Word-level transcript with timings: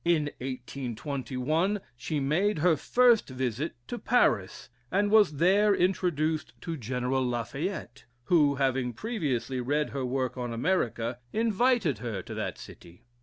In 0.03 0.31
1821, 0.39 1.79
she 1.95 2.19
made 2.19 2.57
her 2.57 2.75
first 2.75 3.29
visit 3.29 3.75
to 3.87 3.99
Paris, 3.99 4.69
and 4.91 5.11
was 5.11 5.33
there 5.35 5.75
introduced 5.75 6.59
to 6.61 6.75
General 6.75 7.23
Lafayette, 7.23 8.05
who, 8.23 8.55
having 8.55 8.93
previously 8.93 9.61
read 9.61 9.91
her 9.91 10.03
work 10.03 10.37
on 10.39 10.53
America, 10.53 11.19
invited 11.33 11.99
her 11.99 12.23
to 12.23 12.33
that 12.33 12.57
city. 12.57 13.03